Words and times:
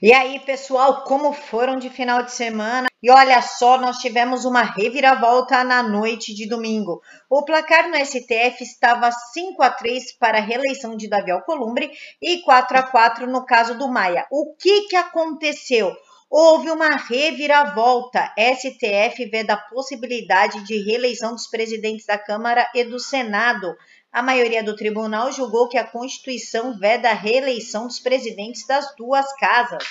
E 0.00 0.12
aí, 0.12 0.40
pessoal, 0.40 1.04
como 1.04 1.32
foram 1.32 1.78
de 1.78 1.88
final 1.88 2.24
de 2.24 2.32
semana? 2.32 2.88
E 3.00 3.08
olha 3.10 3.40
só, 3.40 3.78
nós 3.78 3.98
tivemos 3.98 4.44
uma 4.44 4.62
reviravolta 4.62 5.62
na 5.62 5.84
noite 5.84 6.34
de 6.34 6.48
domingo. 6.48 7.00
O 7.30 7.44
placar 7.44 7.88
no 7.88 7.96
STF 7.96 8.60
estava 8.60 9.10
5 9.12 9.62
a 9.62 9.70
3 9.70 10.12
para 10.18 10.38
a 10.38 10.40
reeleição 10.40 10.96
de 10.96 11.08
Davi 11.08 11.30
Alcolumbre 11.30 11.92
e 12.20 12.42
4 12.42 12.78
a 12.78 12.82
4 12.82 13.26
no 13.28 13.46
caso 13.46 13.78
do 13.78 13.88
Maia. 13.88 14.26
O 14.32 14.52
que, 14.56 14.88
que 14.88 14.96
aconteceu? 14.96 15.94
Houve 16.28 16.70
uma 16.70 16.96
reviravolta. 16.96 18.32
STF 18.36 19.26
vê 19.26 19.44
da 19.44 19.56
possibilidade 19.56 20.64
de 20.64 20.82
reeleição 20.82 21.34
dos 21.34 21.46
presidentes 21.46 22.06
da 22.06 22.18
Câmara 22.18 22.68
e 22.74 22.82
do 22.82 22.98
Senado. 22.98 23.76
A 24.12 24.22
maioria 24.22 24.62
do 24.62 24.76
tribunal 24.76 25.32
julgou 25.32 25.68
que 25.68 25.78
a 25.78 25.86
Constituição 25.86 26.78
veda 26.78 27.08
a 27.08 27.14
reeleição 27.14 27.86
dos 27.86 27.98
presidentes 27.98 28.66
das 28.66 28.94
duas 28.94 29.32
casas. 29.36 29.82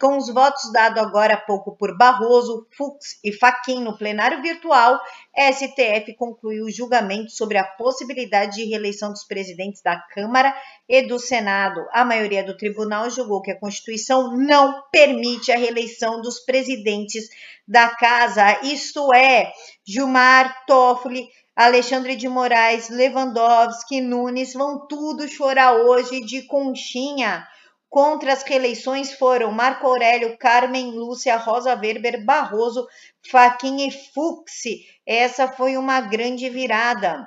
Com 0.00 0.18
os 0.18 0.28
votos 0.32 0.70
dados 0.72 1.02
agora 1.02 1.34
há 1.34 1.36
pouco 1.36 1.74
por 1.74 1.96
Barroso, 1.96 2.64
Fux 2.76 3.18
e 3.24 3.32
Faquin 3.32 3.82
no 3.82 3.98
plenário 3.98 4.40
virtual, 4.40 5.00
STF 5.34 6.14
concluiu 6.14 6.66
o 6.66 6.70
julgamento 6.70 7.32
sobre 7.32 7.58
a 7.58 7.64
possibilidade 7.64 8.56
de 8.56 8.64
reeleição 8.66 9.10
dos 9.10 9.24
presidentes 9.24 9.82
da 9.82 9.98
Câmara 9.98 10.54
e 10.88 11.02
do 11.02 11.18
Senado. 11.18 11.84
A 11.92 12.04
maioria 12.04 12.44
do 12.44 12.56
tribunal 12.56 13.10
julgou 13.10 13.42
que 13.42 13.50
a 13.50 13.58
Constituição 13.58 14.36
não 14.36 14.80
permite 14.92 15.50
a 15.50 15.58
reeleição 15.58 16.20
dos 16.20 16.38
presidentes 16.38 17.28
da 17.66 17.88
Casa, 17.88 18.60
isto 18.62 19.12
é, 19.12 19.50
Gilmar 19.84 20.64
Toffoli, 20.66 21.26
Alexandre 21.56 22.14
de 22.14 22.28
Moraes, 22.28 22.90
Lewandowski, 22.90 24.00
Nunes 24.00 24.52
vão 24.52 24.86
tudo 24.86 25.26
chorar 25.26 25.74
hoje 25.74 26.20
de 26.20 26.42
conchinha 26.42 27.46
Contra 27.88 28.32
as 28.32 28.42
reeleições 28.42 29.14
foram 29.14 29.52
Marco 29.52 29.86
Aurélio, 29.86 30.36
Carmen 30.36 30.90
Lúcia, 30.90 31.36
Rosa 31.36 31.74
Weber, 31.74 32.24
Barroso, 32.24 32.86
Faquinha 33.30 33.88
e 33.88 33.90
Fuxi. 33.90 34.84
Essa 35.06 35.48
foi 35.48 35.76
uma 35.76 36.00
grande 36.00 36.50
virada. 36.50 37.26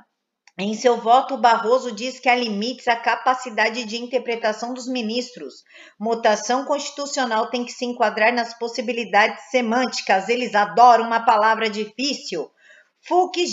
Em 0.59 0.75
seu 0.75 0.97
voto, 0.97 1.37
Barroso 1.37 1.91
diz 1.93 2.19
que 2.19 2.27
há 2.27 2.35
limites 2.35 2.87
à 2.87 2.95
capacidade 2.95 3.85
de 3.85 3.97
interpretação 3.97 4.73
dos 4.73 4.87
ministros. 4.87 5.63
Mutação 5.97 6.65
constitucional 6.65 7.49
tem 7.49 7.63
que 7.63 7.71
se 7.71 7.85
enquadrar 7.85 8.33
nas 8.33 8.53
possibilidades 8.59 9.49
semânticas. 9.49 10.27
Eles 10.27 10.53
adoram 10.53 11.05
uma 11.05 11.25
palavra 11.25 11.69
difícil. 11.69 12.47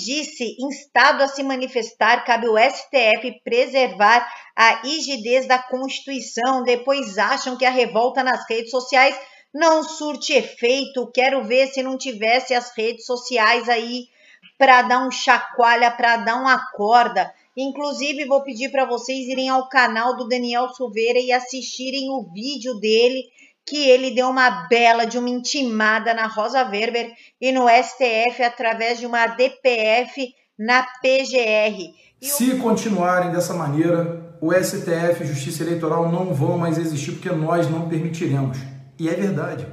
Disse, 0.05 0.57
instado 0.61 1.23
a 1.23 1.29
se 1.29 1.43
manifestar, 1.43 2.25
cabe 2.25 2.47
ao 2.47 2.57
STF 2.59 3.41
preservar 3.43 4.27
a 4.55 4.83
rigidez 4.83 5.47
da 5.47 5.59
Constituição. 5.59 6.63
Depois 6.63 7.17
acham 7.17 7.57
que 7.57 7.65
a 7.65 7.71
revolta 7.71 8.23
nas 8.23 8.49
redes 8.49 8.71
sociais 8.71 9.19
não 9.55 9.83
surte 9.83 10.33
efeito. 10.33 11.11
Quero 11.13 11.45
ver 11.45 11.69
se 11.69 11.83
não 11.83 11.97
tivesse 11.97 12.55
as 12.55 12.77
redes 12.77 13.07
sociais 13.07 13.69
aí 13.69 14.09
para 14.59 14.83
dar 14.83 15.07
um 15.07 15.11
chacoalha, 15.11 15.91
para 15.91 16.19
dar 16.19 16.37
uma 16.37 16.61
corda. 16.73 17.33
Inclusive, 17.57 18.27
vou 18.27 18.43
pedir 18.43 18.71
para 18.71 18.85
vocês 18.85 19.27
irem 19.29 19.49
ao 19.49 19.69
canal 19.69 20.17
do 20.17 20.29
Daniel 20.29 20.69
Silveira 20.75 21.19
e 21.19 21.33
assistirem 21.33 22.11
o 22.11 22.23
vídeo 22.33 22.75
dele 22.79 23.25
que 23.67 23.89
ele 23.89 24.13
deu 24.13 24.29
uma 24.29 24.69
bela 24.69 25.05
de 25.05 25.19
uma 25.19 25.29
intimada 25.29 26.15
na 26.15 26.27
Rosa 26.27 26.63
Weber 26.63 27.13
e 27.41 27.51
no 27.51 27.67
STF 27.69 28.43
através 28.43 28.99
de 29.01 29.07
uma 29.07 29.27
DPF 29.27 30.33
na 30.57 30.85
PGR. 31.03 31.93
E 32.23 32.27
Se 32.27 32.53
o... 32.53 32.59
continuarem 32.59 33.33
dessa 33.33 33.53
maneira, 33.53 34.37
o 34.41 34.53
STF 34.53 35.23
e 35.23 35.27
Justiça 35.27 35.65
Eleitoral 35.65 36.11
não 36.11 36.33
vão 36.33 36.57
mais 36.57 36.79
existir 36.79 37.13
porque 37.13 37.31
nós 37.31 37.69
não 37.69 37.89
permitiremos. 37.89 38.59
E 38.99 39.09
é 39.09 39.15
verdade. 39.15 39.67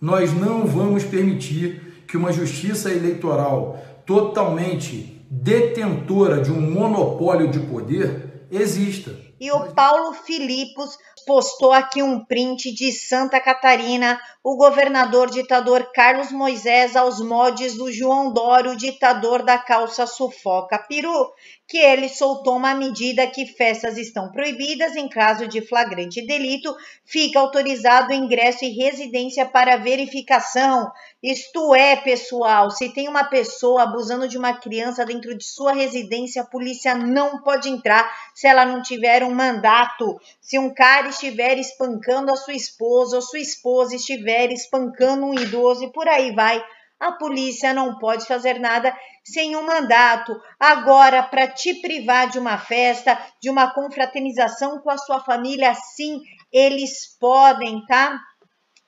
Nós 0.00 0.32
não 0.32 0.66
vamos 0.66 1.04
permitir 1.04 2.04
que 2.06 2.16
uma 2.16 2.32
justiça 2.32 2.90
eleitoral 2.90 3.78
totalmente 4.04 5.26
detentora 5.30 6.40
de 6.40 6.50
um 6.50 6.60
monopólio 6.60 7.48
de 7.48 7.60
poder 7.60 8.46
exista. 8.50 9.14
E 9.40 9.52
o 9.52 9.72
Paulo 9.72 10.12
Filipos 10.14 10.98
postou 11.28 11.72
aqui 11.72 12.02
um 12.02 12.24
print 12.24 12.72
de 12.72 12.90
Santa 12.90 13.38
Catarina, 13.38 14.18
o 14.42 14.56
governador 14.56 15.30
ditador 15.30 15.92
Carlos 15.92 16.32
Moisés 16.32 16.96
aos 16.96 17.20
mods 17.20 17.76
do 17.76 17.92
João 17.92 18.32
Dório, 18.32 18.74
ditador 18.74 19.42
da 19.44 19.58
calça 19.58 20.06
sufoca. 20.06 20.78
Peru, 20.78 21.30
que 21.68 21.76
ele 21.76 22.08
soltou 22.08 22.56
uma 22.56 22.74
medida 22.74 23.26
que 23.26 23.44
festas 23.44 23.98
estão 23.98 24.32
proibidas 24.32 24.96
em 24.96 25.06
caso 25.06 25.46
de 25.46 25.60
flagrante 25.60 26.26
delito, 26.26 26.74
fica 27.04 27.38
autorizado 27.38 28.08
o 28.08 28.14
ingresso 28.14 28.64
e 28.64 28.70
residência 28.70 29.44
para 29.44 29.76
verificação. 29.76 30.90
Isto 31.22 31.74
é, 31.74 31.94
pessoal, 31.94 32.70
se 32.70 32.88
tem 32.94 33.06
uma 33.06 33.24
pessoa 33.24 33.82
abusando 33.82 34.26
de 34.26 34.38
uma 34.38 34.54
criança 34.54 35.04
dentro 35.04 35.36
de 35.36 35.44
sua 35.44 35.72
residência, 35.72 36.40
a 36.40 36.46
polícia 36.46 36.94
não 36.94 37.42
pode 37.42 37.68
entrar. 37.68 38.10
Se 38.34 38.46
ela 38.46 38.64
não 38.64 38.80
tiver 38.80 39.22
um 39.22 39.27
mandato. 39.34 40.18
Se 40.40 40.58
um 40.58 40.72
cara 40.72 41.08
estiver 41.08 41.58
espancando 41.58 42.32
a 42.32 42.36
sua 42.36 42.54
esposa, 42.54 43.16
ou 43.16 43.22
sua 43.22 43.38
esposa 43.38 43.96
estiver 43.96 44.50
espancando 44.52 45.26
um 45.26 45.34
idoso 45.34 45.84
e 45.84 45.92
por 45.92 46.08
aí 46.08 46.34
vai, 46.34 46.62
a 46.98 47.12
polícia 47.12 47.72
não 47.72 47.98
pode 47.98 48.26
fazer 48.26 48.58
nada 48.58 48.96
sem 49.24 49.54
um 49.56 49.62
mandato. 49.62 50.34
Agora, 50.58 51.22
para 51.22 51.46
te 51.46 51.74
privar 51.80 52.28
de 52.28 52.38
uma 52.38 52.58
festa, 52.58 53.18
de 53.40 53.48
uma 53.48 53.72
confraternização 53.72 54.80
com 54.80 54.90
a 54.90 54.98
sua 54.98 55.20
família, 55.20 55.74
sim, 55.74 56.20
eles 56.52 57.16
podem, 57.20 57.84
tá? 57.86 58.18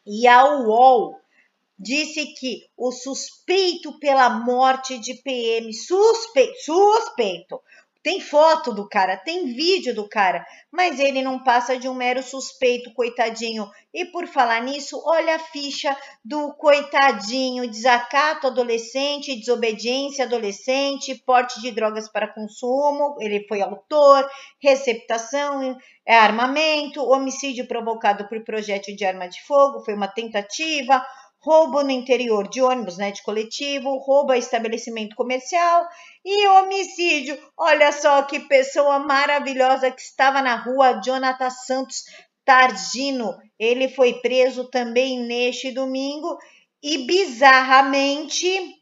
E 0.06 0.26
a 0.26 0.44
UOL 0.44 1.20
disse 1.78 2.26
que 2.34 2.66
o 2.76 2.92
suspeito 2.92 3.98
pela 3.98 4.28
morte 4.28 4.98
de 4.98 5.14
PM, 5.22 5.72
suspeito, 5.72 6.58
suspeito, 6.62 7.60
tem 8.02 8.20
foto 8.20 8.72
do 8.72 8.88
cara, 8.88 9.16
tem 9.16 9.52
vídeo 9.52 9.94
do 9.94 10.08
cara, 10.08 10.44
mas 10.72 10.98
ele 10.98 11.22
não 11.22 11.42
passa 11.42 11.78
de 11.78 11.88
um 11.88 11.94
mero 11.94 12.22
suspeito, 12.22 12.94
coitadinho. 12.94 13.68
E 13.92 14.06
por 14.06 14.26
falar 14.26 14.62
nisso, 14.62 15.02
olha 15.04 15.36
a 15.36 15.38
ficha 15.38 15.94
do 16.24 16.54
coitadinho: 16.54 17.68
desacato 17.68 18.46
adolescente, 18.46 19.38
desobediência 19.38 20.24
adolescente, 20.24 21.22
porte 21.26 21.60
de 21.60 21.70
drogas 21.70 22.08
para 22.08 22.32
consumo. 22.32 23.16
Ele 23.20 23.46
foi 23.46 23.60
autor, 23.60 24.26
receptação, 24.62 25.76
é 26.06 26.16
armamento, 26.16 27.02
homicídio 27.02 27.68
provocado 27.68 28.26
por 28.28 28.42
projétil 28.42 28.96
de 28.96 29.04
arma 29.04 29.28
de 29.28 29.42
fogo, 29.42 29.84
foi 29.84 29.94
uma 29.94 30.08
tentativa 30.08 31.04
roubo 31.40 31.82
no 31.82 31.90
interior 31.90 32.48
de 32.48 32.60
ônibus, 32.62 32.98
né, 32.98 33.10
de 33.10 33.22
coletivo, 33.22 33.98
roubo 33.98 34.32
a 34.32 34.38
estabelecimento 34.38 35.16
comercial 35.16 35.86
e 36.24 36.46
homicídio. 36.48 37.38
Olha 37.56 37.90
só 37.92 38.22
que 38.22 38.40
pessoa 38.40 38.98
maravilhosa 38.98 39.90
que 39.90 40.02
estava 40.02 40.42
na 40.42 40.56
rua, 40.56 41.00
Jonathan 41.02 41.50
Santos 41.50 42.04
Tardino. 42.44 43.36
Ele 43.58 43.88
foi 43.88 44.14
preso 44.14 44.68
também 44.68 45.20
neste 45.20 45.70
domingo 45.70 46.36
e 46.82 46.98
bizarramente 47.06 48.76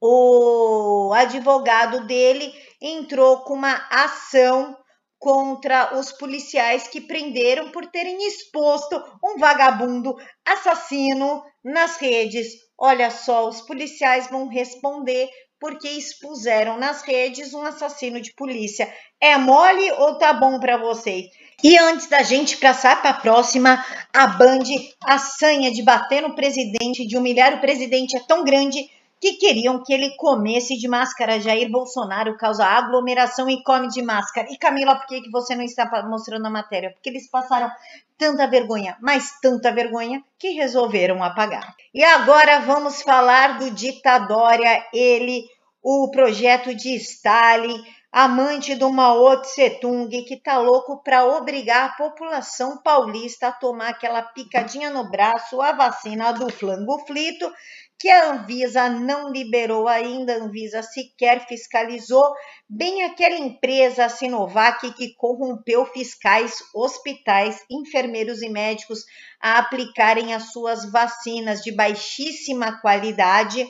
o 0.00 1.12
advogado 1.14 2.06
dele 2.06 2.52
entrou 2.80 3.40
com 3.40 3.54
uma 3.54 3.86
ação 3.90 4.76
contra 5.18 5.98
os 5.98 6.12
policiais 6.12 6.86
que 6.88 7.00
prenderam 7.00 7.70
por 7.70 7.86
terem 7.86 8.26
exposto 8.26 9.02
um 9.24 9.38
vagabundo 9.38 10.14
assassino 10.44 11.42
nas 11.64 11.96
redes. 11.96 12.48
Olha 12.78 13.10
só, 13.10 13.48
os 13.48 13.62
policiais 13.62 14.28
vão 14.28 14.48
responder 14.48 15.28
porque 15.58 15.88
expuseram 15.88 16.78
nas 16.78 17.02
redes 17.02 17.54
um 17.54 17.62
assassino 17.62 18.20
de 18.20 18.34
polícia. 18.34 18.92
É 19.20 19.36
mole 19.38 19.90
ou 19.92 20.18
tá 20.18 20.32
bom 20.32 20.60
para 20.60 20.76
vocês? 20.76 21.26
E 21.62 21.78
antes 21.78 22.06
da 22.06 22.22
gente 22.22 22.58
passar 22.58 23.00
para 23.00 23.10
a 23.10 23.20
próxima, 23.20 23.82
a 24.12 24.26
Band, 24.26 24.64
a 25.02 25.16
sanha 25.16 25.72
de 25.72 25.82
bater 25.82 26.20
no 26.20 26.34
presidente, 26.34 27.06
de 27.06 27.16
humilhar 27.16 27.54
o 27.54 27.60
presidente 27.60 28.16
é 28.16 28.20
tão 28.20 28.44
grande 28.44 28.86
que 29.20 29.34
queriam 29.34 29.82
que 29.82 29.92
ele 29.92 30.14
comesse 30.16 30.76
de 30.76 30.88
máscara. 30.88 31.40
Jair 31.40 31.70
Bolsonaro 31.70 32.36
causa 32.36 32.64
aglomeração 32.64 33.48
e 33.48 33.62
come 33.62 33.88
de 33.88 34.02
máscara. 34.02 34.48
E 34.50 34.58
Camila, 34.58 34.96
por 34.96 35.06
que, 35.06 35.22
que 35.22 35.30
você 35.30 35.54
não 35.54 35.64
está 35.64 35.86
mostrando 36.08 36.46
a 36.46 36.50
matéria? 36.50 36.90
Porque 36.90 37.08
eles 37.08 37.28
passaram 37.30 37.70
tanta 38.18 38.46
vergonha, 38.46 38.96
mas 39.00 39.38
tanta 39.40 39.72
vergonha, 39.72 40.22
que 40.38 40.50
resolveram 40.50 41.22
apagar. 41.22 41.74
E 41.92 42.02
agora 42.02 42.60
vamos 42.60 43.02
falar 43.02 43.58
do 43.58 43.70
Ditadória, 43.70 44.86
ele, 44.92 45.44
o 45.82 46.10
projeto 46.10 46.74
de 46.74 46.94
Stalin, 46.96 47.82
amante 48.10 48.74
do 48.74 48.90
Mao 48.90 49.42
Tse 49.42 49.70
Tung, 49.78 50.08
que 50.24 50.36
tá 50.36 50.56
louco 50.56 51.02
para 51.02 51.26
obrigar 51.26 51.90
a 51.90 51.92
população 51.92 52.78
paulista 52.78 53.48
a 53.48 53.52
tomar 53.52 53.90
aquela 53.90 54.22
picadinha 54.22 54.88
no 54.88 55.10
braço, 55.10 55.60
a 55.60 55.72
vacina 55.72 56.32
do 56.32 56.50
flango 56.50 56.98
flito, 57.06 57.52
que 57.98 58.10
a 58.10 58.32
Anvisa 58.32 58.88
não 58.88 59.30
liberou 59.30 59.88
ainda, 59.88 60.34
a 60.34 60.36
Anvisa 60.36 60.82
sequer 60.82 61.46
fiscalizou, 61.46 62.34
bem 62.68 63.04
aquela 63.04 63.36
empresa 63.36 64.08
Sinovac 64.08 64.92
que 64.92 65.14
corrompeu 65.14 65.86
fiscais, 65.86 66.58
hospitais, 66.74 67.64
enfermeiros 67.70 68.42
e 68.42 68.48
médicos 68.48 69.04
a 69.40 69.58
aplicarem 69.58 70.34
as 70.34 70.52
suas 70.52 70.90
vacinas 70.90 71.62
de 71.62 71.72
baixíssima 71.72 72.80
qualidade, 72.80 73.66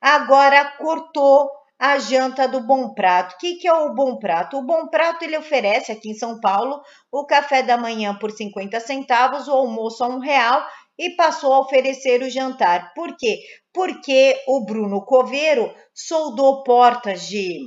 agora 0.00 0.64
cortou 0.76 1.48
a 1.80 1.98
janta 1.98 2.46
do 2.46 2.60
Bom 2.60 2.92
Prato. 2.92 3.34
O 3.34 3.38
que, 3.38 3.54
que 3.54 3.66
é 3.66 3.72
o 3.72 3.94
Bom 3.94 4.18
Prato? 4.18 4.58
O 4.58 4.62
Bom 4.62 4.88
Prato 4.88 5.24
ele 5.24 5.38
oferece 5.38 5.90
aqui 5.90 6.10
em 6.10 6.14
São 6.14 6.38
Paulo 6.38 6.82
o 7.10 7.24
café 7.24 7.62
da 7.62 7.78
manhã 7.78 8.14
por 8.14 8.30
50 8.30 8.78
centavos, 8.80 9.48
o 9.48 9.52
almoço 9.52 10.04
a 10.04 10.08
um 10.08 10.18
real 10.18 10.62
e 11.00 11.16
passou 11.16 11.54
a 11.54 11.60
oferecer 11.60 12.22
o 12.22 12.28
jantar. 12.28 12.92
Por 12.94 13.16
quê? 13.16 13.38
Porque 13.72 14.38
o 14.46 14.66
Bruno 14.66 15.02
Coveiro 15.06 15.74
soldou 15.94 16.62
portas 16.62 17.26
de 17.26 17.58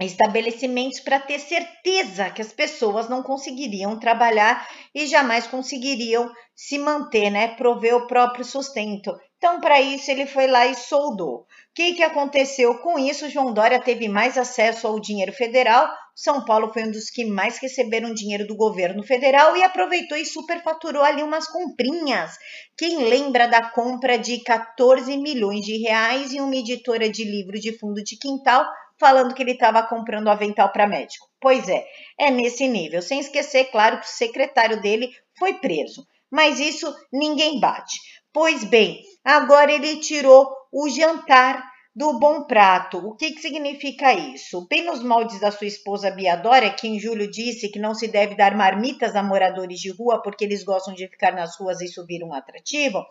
estabelecimentos 0.00 0.98
para 0.98 1.20
ter 1.20 1.38
certeza 1.38 2.28
que 2.28 2.42
as 2.42 2.52
pessoas 2.52 3.08
não 3.08 3.22
conseguiriam 3.22 3.98
trabalhar 3.98 4.68
e 4.92 5.06
jamais 5.06 5.46
conseguiriam 5.46 6.28
se 6.56 6.76
manter, 6.76 7.30
né, 7.30 7.54
prover 7.54 7.94
o 7.94 8.06
próprio 8.08 8.44
sustento. 8.44 9.16
Então, 9.38 9.60
para 9.60 9.80
isso, 9.80 10.10
ele 10.10 10.26
foi 10.26 10.46
lá 10.46 10.66
e 10.66 10.74
soldou. 10.74 11.40
O 11.40 11.46
que, 11.74 11.94
que 11.94 12.02
aconteceu 12.02 12.78
com 12.78 12.98
isso? 12.98 13.28
João 13.28 13.52
Dória 13.52 13.78
teve 13.78 14.08
mais 14.08 14.38
acesso 14.38 14.86
ao 14.86 14.98
dinheiro 14.98 15.32
federal. 15.32 15.86
São 16.14 16.42
Paulo 16.42 16.72
foi 16.72 16.84
um 16.84 16.90
dos 16.90 17.10
que 17.10 17.24
mais 17.24 17.58
receberam 17.58 18.14
dinheiro 18.14 18.46
do 18.46 18.56
governo 18.56 19.02
federal 19.02 19.54
e 19.54 19.62
aproveitou 19.62 20.16
e 20.16 20.24
superfaturou 20.24 21.02
ali 21.02 21.22
umas 21.22 21.46
comprinhas. 21.46 22.32
Quem 22.78 23.04
lembra 23.04 23.46
da 23.46 23.70
compra 23.70 24.18
de 24.18 24.42
14 24.42 25.14
milhões 25.18 25.60
de 25.60 25.76
reais 25.82 26.32
em 26.32 26.40
uma 26.40 26.56
editora 26.56 27.10
de 27.10 27.22
livro 27.22 27.60
de 27.60 27.78
fundo 27.78 28.02
de 28.02 28.16
quintal 28.18 28.66
falando 28.98 29.34
que 29.34 29.42
ele 29.42 29.52
estava 29.52 29.82
comprando 29.82 30.28
avental 30.28 30.72
para 30.72 30.86
médico. 30.86 31.28
Pois 31.38 31.68
é, 31.68 31.84
é 32.18 32.30
nesse 32.30 32.66
nível. 32.66 33.02
Sem 33.02 33.20
esquecer, 33.20 33.66
claro, 33.66 34.00
que 34.00 34.06
o 34.06 34.10
secretário 34.10 34.80
dele 34.80 35.10
foi 35.38 35.54
preso. 35.54 36.06
Mas 36.30 36.58
isso 36.58 36.92
ninguém 37.12 37.60
bate. 37.60 37.98
Pois 38.36 38.64
bem, 38.64 39.02
agora 39.24 39.72
ele 39.72 39.96
tirou 39.96 40.46
o 40.70 40.90
jantar 40.90 41.72
do 41.94 42.18
bom 42.18 42.42
prato. 42.42 42.98
O 42.98 43.16
que, 43.16 43.30
que 43.30 43.40
significa 43.40 44.12
isso? 44.12 44.66
Bem 44.68 44.84
nos 44.84 45.02
moldes 45.02 45.40
da 45.40 45.50
sua 45.50 45.66
esposa 45.66 46.10
Biadora, 46.10 46.68
que 46.68 46.86
em 46.86 47.00
julho 47.00 47.30
disse 47.30 47.70
que 47.70 47.78
não 47.78 47.94
se 47.94 48.06
deve 48.06 48.34
dar 48.34 48.54
marmitas 48.54 49.16
a 49.16 49.22
moradores 49.22 49.80
de 49.80 49.90
rua 49.90 50.20
porque 50.20 50.44
eles 50.44 50.62
gostam 50.62 50.92
de 50.92 51.08
ficar 51.08 51.32
nas 51.32 51.56
ruas 51.58 51.80
e 51.80 51.88
subir 51.88 52.22
um 52.22 52.34
atrativo, 52.34 53.06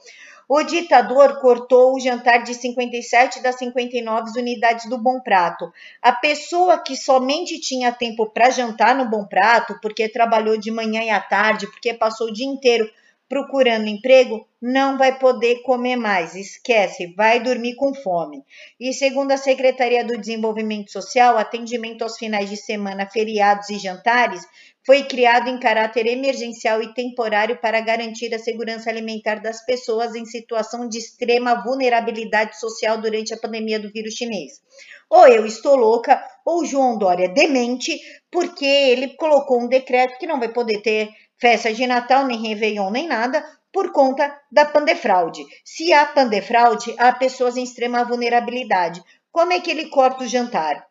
o 0.48 0.62
ditador 0.62 1.40
cortou 1.40 1.96
o 1.96 2.00
jantar 2.00 2.44
de 2.44 2.54
57 2.54 3.42
das 3.42 3.56
59 3.56 4.40
unidades 4.40 4.88
do 4.88 5.00
Bom 5.00 5.20
Prato. 5.22 5.74
A 6.04 6.12
pessoa 6.12 6.78
que 6.78 6.96
somente 6.96 7.60
tinha 7.60 7.92
tempo 7.92 8.30
para 8.30 8.52
jantar 8.52 8.94
no 8.94 9.10
Bom 9.10 9.26
Prato, 9.26 9.76
porque 9.82 10.08
trabalhou 10.08 10.56
de 10.56 10.70
manhã 10.70 11.02
e 11.02 11.10
à 11.10 11.20
tarde, 11.20 11.66
porque 11.66 11.96
passou 11.96 12.28
o 12.28 12.32
dia 12.32 12.46
inteiro 12.46 12.88
procurando 13.28 13.88
emprego, 13.88 14.48
não 14.62 14.98
vai 14.98 15.18
poder 15.18 15.62
comer 15.64 15.96
mais. 15.96 16.36
Esquece, 16.36 17.14
vai 17.16 17.40
dormir 17.40 17.76
com 17.76 17.94
fome. 17.94 18.44
E 18.80 18.94
segundo 18.94 19.32
a 19.32 19.38
Secretaria 19.38 20.04
do 20.04 20.18
Desenvolvimento 20.18 20.92
Social, 20.92 21.38
atendimento 21.38 22.04
aos 22.04 22.18
finais 22.18 22.50
de 22.50 22.58
semana, 22.58 23.10
feriados 23.10 23.70
e 23.70 23.80
jantares 23.80 24.42
foi 24.86 25.04
criado 25.04 25.50
em 25.50 25.60
caráter 25.60 26.06
emergencial 26.06 26.82
e 26.82 26.94
temporário 26.94 27.60
para 27.60 27.82
garantir 27.82 28.34
a 28.36 28.40
segurança 28.40 28.90
alimentar 28.90 29.42
das 29.42 29.66
pessoas 29.66 30.14
em 30.14 30.26
situação 30.26 30.88
de 30.88 31.00
extrema 31.00 31.64
vulnerabilidade 31.64 32.60
social 32.60 33.02
durante 33.02 33.34
a 33.34 33.38
pandemia 33.38 33.80
do 33.80 33.92
vírus 33.92 34.14
chinês. 34.14 34.62
Ou 35.10 35.28
eu 35.28 35.46
estou 35.46 35.76
louca, 35.76 36.24
ou 36.46 36.66
João 36.66 36.98
Dória 36.98 37.30
demente, 37.30 38.00
porque 38.32 38.66
ele 38.66 39.16
colocou 39.16 39.60
um 39.60 39.68
decreto 39.68 40.20
que 40.20 40.28
não 40.28 40.40
vai 40.40 40.52
poder 40.52 40.82
ter 40.82 41.10
festa 41.40 41.74
de 41.74 41.86
Natal, 41.88 42.26
nem 42.26 42.42
Réveillon, 42.42 42.90
nem 42.90 43.08
nada, 43.08 43.46
por 43.72 43.92
conta 43.92 44.40
da 44.52 44.66
pandefraude. 44.66 45.46
Se 45.64 45.92
há 45.92 46.06
pandefraude, 46.06 46.96
há 46.98 47.12
pessoas 47.12 47.58
em 47.58 47.64
extrema 47.64 48.06
vulnerabilidade. 48.06 49.04
Como 49.32 49.52
é 49.52 49.60
que 49.60 49.70
ele 49.70 49.90
corta 49.90 50.24
o 50.24 50.28
jantar? 50.28 50.86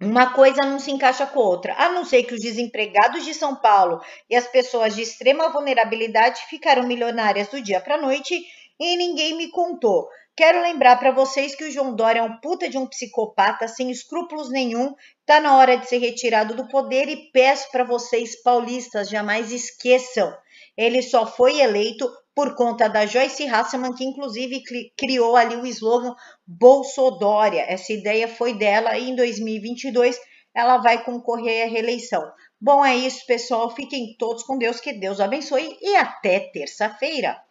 Uma 0.00 0.34
coisa 0.34 0.62
não 0.62 0.78
se 0.78 0.90
encaixa 0.90 1.26
com 1.26 1.38
outra, 1.38 1.74
a 1.78 1.88
não 1.88 2.04
ser 2.04 2.24
que 2.24 2.34
os 2.34 2.40
desempregados 2.40 3.24
de 3.24 3.32
São 3.32 3.56
Paulo 3.56 4.00
e 4.28 4.36
as 4.36 4.46
pessoas 4.46 4.94
de 4.94 5.02
extrema 5.02 5.48
vulnerabilidade 5.48 6.44
ficaram 6.50 6.82
milionárias 6.82 7.48
do 7.48 7.62
dia 7.62 7.80
para 7.80 7.94
a 7.94 8.00
noite 8.00 8.44
e 8.78 8.96
ninguém 8.96 9.36
me 9.36 9.48
contou. 9.48 10.06
Quero 10.36 10.60
lembrar 10.60 10.96
para 10.96 11.12
vocês 11.12 11.54
que 11.54 11.64
o 11.64 11.70
João 11.70 11.96
Dória 11.96 12.20
é 12.20 12.22
um 12.22 12.38
puta 12.40 12.68
de 12.68 12.76
um 12.76 12.86
psicopata 12.86 13.66
sem 13.66 13.90
escrúpulos 13.90 14.50
nenhum, 14.50 14.94
tá 15.24 15.40
na 15.40 15.56
hora 15.56 15.78
de 15.78 15.88
ser 15.88 15.96
retirado 15.96 16.54
do 16.54 16.68
poder 16.68 17.08
e 17.08 17.30
peço 17.32 17.70
para 17.72 17.84
vocês 17.84 18.42
paulistas 18.42 19.08
jamais 19.08 19.50
esqueçam, 19.50 20.36
ele 20.76 21.00
só 21.00 21.26
foi 21.26 21.60
eleito 21.60 22.06
por 22.34 22.54
conta 22.54 22.86
da 22.86 23.06
Joyce 23.06 23.48
Hasselman, 23.48 23.94
que 23.94 24.04
inclusive 24.04 24.62
criou 24.94 25.36
ali 25.36 25.56
o 25.56 25.66
slogan 25.66 26.14
Bolsodória. 26.46 27.64
Essa 27.66 27.94
ideia 27.94 28.28
foi 28.28 28.52
dela 28.52 28.98
e 28.98 29.08
em 29.08 29.16
2022 29.16 30.20
ela 30.54 30.76
vai 30.76 31.02
concorrer 31.02 31.66
à 31.66 31.70
reeleição. 31.70 32.30
Bom, 32.60 32.84
é 32.84 32.94
isso, 32.94 33.24
pessoal. 33.26 33.74
Fiquem 33.74 34.14
todos 34.18 34.42
com 34.42 34.58
Deus, 34.58 34.80
que 34.80 34.92
Deus 34.92 35.18
abençoe 35.18 35.78
e 35.80 35.96
até 35.96 36.40
terça-feira. 36.40 37.45